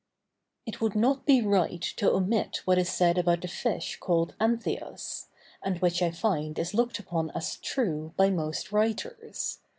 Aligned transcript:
It 0.65 0.81
would 0.81 0.95
not 0.95 1.27
be 1.27 1.43
right 1.43 1.79
to 1.97 2.09
omit 2.11 2.63
what 2.65 2.79
is 2.79 2.89
said 2.89 3.19
about 3.19 3.41
the 3.43 3.47
fish 3.47 3.97
called 3.99 4.33
anthias, 4.41 5.27
and 5.61 5.77
which 5.77 6.01
I 6.01 6.09
find 6.09 6.57
is 6.57 6.73
looked 6.73 6.97
upon 6.97 7.29
as 7.35 7.57
true 7.57 8.11
by 8.17 8.31
most 8.31 8.71
writers. 8.71 9.59